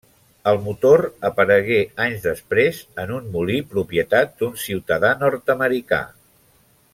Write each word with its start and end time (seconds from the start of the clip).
El 0.51 0.55
motor 0.67 1.01
aparegué 1.29 1.77
anys 2.05 2.23
després 2.23 2.79
en 3.03 3.13
un 3.19 3.29
molí 3.35 3.59
propietat 3.75 4.35
d'un 4.41 4.57
ciutadà 4.63 5.13
nord-americà. 5.25 6.03